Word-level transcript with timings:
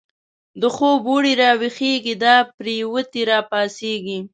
دا 0.61 0.67
خوب 0.75 0.99
وړی 1.11 1.33
راويښږی، 1.41 2.13
دا 2.23 2.35
پريوتی 2.55 3.21
را 3.29 3.39
پا 3.49 3.59
څيږی 3.77 4.19